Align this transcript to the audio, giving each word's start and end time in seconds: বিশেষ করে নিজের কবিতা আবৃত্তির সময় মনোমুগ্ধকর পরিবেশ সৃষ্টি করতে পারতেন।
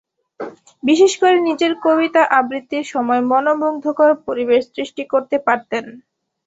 বিশেষ 0.83 1.11
করে 1.21 1.35
নিজের 1.41 1.73
কবিতা 1.85 2.21
আবৃত্তির 2.39 2.85
সময় 2.93 3.21
মনোমুগ্ধকর 3.31 4.11
পরিবেশ 4.27 4.61
সৃষ্টি 4.69 5.03
করতে 5.13 5.37
পারতেন। 5.47 5.85